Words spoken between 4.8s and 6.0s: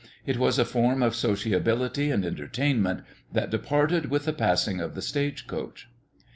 of the stage coach.